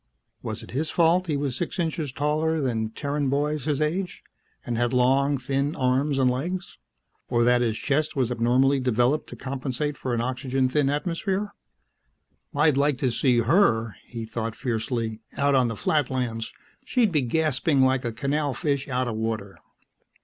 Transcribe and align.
Was 0.41 0.63
it 0.63 0.71
his 0.71 0.89
fault 0.89 1.27
he 1.27 1.37
was 1.37 1.55
six 1.55 1.77
inches 1.77 2.11
taller 2.11 2.59
than 2.59 2.89
Terran 2.89 3.29
boys 3.29 3.65
his 3.65 3.79
age, 3.79 4.23
and 4.65 4.75
had 4.75 4.93
long, 4.93 5.37
thin 5.37 5.75
arms 5.75 6.17
and 6.17 6.27
legs? 6.27 6.79
Or 7.29 7.43
that 7.43 7.61
his 7.61 7.77
chest 7.77 8.15
was 8.15 8.31
abnormally 8.31 8.79
developed 8.79 9.29
to 9.29 9.35
compensate 9.35 9.99
for 9.99 10.15
an 10.15 10.19
oxygen 10.19 10.67
thin 10.69 10.89
atmosphere? 10.89 11.53
I'd 12.55 12.77
like 12.77 12.97
to 12.97 13.11
see 13.11 13.41
her, 13.41 13.95
he 14.07 14.25
thought 14.25 14.55
fiercely, 14.55 15.19
out 15.37 15.53
on 15.53 15.67
the 15.67 15.77
Flatlands; 15.77 16.51
she'd 16.83 17.11
be 17.11 17.21
gasping 17.21 17.81
like 17.83 18.03
a 18.03 18.11
canal 18.11 18.55
fish 18.55 18.87
out 18.89 19.07
of 19.07 19.15
water. 19.15 19.59